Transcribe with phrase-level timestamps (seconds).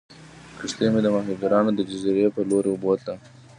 [0.59, 3.15] کښتۍ مې د ماهیګیرانو د جزیرې په لورې بوتله.